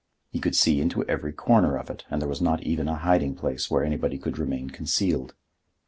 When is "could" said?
0.39-0.55, 4.17-4.39